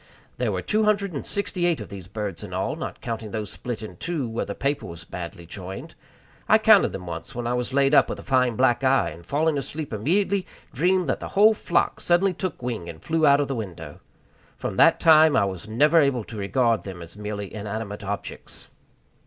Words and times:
There 0.39 0.51
were 0.51 0.63
two 0.63 0.83
hundred 0.85 1.13
and 1.13 1.23
sixty 1.23 1.67
eight 1.67 1.79
of 1.79 1.89
these 1.89 2.07
birds 2.07 2.43
in 2.43 2.55
all, 2.55 2.75
not 2.75 3.01
counting 3.01 3.29
those 3.29 3.51
split 3.51 3.83
in 3.83 3.97
two 3.97 4.27
where 4.27 4.45
the 4.45 4.55
paper 4.55 4.87
was 4.87 5.03
badly 5.03 5.45
joined. 5.45 5.93
I 6.49 6.57
counted 6.57 6.91
them 6.91 7.05
once 7.05 7.35
when 7.35 7.45
I 7.45 7.53
was 7.53 7.71
laid 7.71 7.93
up 7.93 8.09
with 8.09 8.17
a 8.17 8.23
fine 8.23 8.55
black 8.55 8.83
eye, 8.83 9.11
and 9.11 9.23
falling 9.23 9.59
asleep 9.59 9.93
immediately 9.93 10.47
dreamed 10.73 11.07
that 11.07 11.19
the 11.19 11.27
whole 11.37 11.53
flock 11.53 11.99
suddenly 12.01 12.33
took 12.33 12.63
wing 12.63 12.89
and 12.89 12.99
flew 12.99 13.27
out 13.27 13.41
of 13.41 13.47
the 13.47 13.53
window. 13.53 13.99
From 14.57 14.75
that 14.77 14.99
time 14.99 15.35
I 15.35 15.45
was 15.45 15.67
never 15.69 15.99
able 16.01 16.23
to 16.23 16.35
regard 16.35 16.81
them 16.81 17.03
as 17.03 17.15
merely 17.15 17.53
inanimate 17.53 18.03
objects. 18.03 18.69